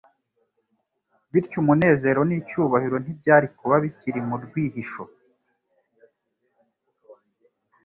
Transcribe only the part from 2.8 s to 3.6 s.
ntibyari